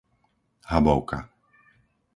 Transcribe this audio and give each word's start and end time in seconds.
Habovka 0.69 1.19